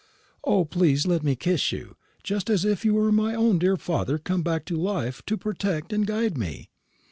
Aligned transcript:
O, 0.43 0.65
please 0.65 1.05
let 1.05 1.21
me 1.21 1.35
kiss 1.35 1.71
you, 1.71 1.95
just 2.23 2.49
as 2.49 2.65
if 2.65 2.83
you 2.83 2.95
were 2.95 3.11
my 3.11 3.35
own 3.35 3.59
dear 3.59 3.77
father 3.77 4.17
come 4.17 4.41
back 4.41 4.65
to 4.65 4.75
life 4.75 5.21
to 5.27 5.37
protect 5.37 5.93
and 5.93 6.07
guide 6.07 6.39
me. 6.39 6.71